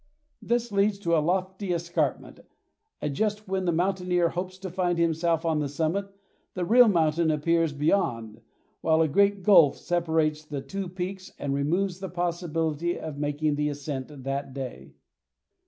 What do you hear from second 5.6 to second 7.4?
summit, the real mountain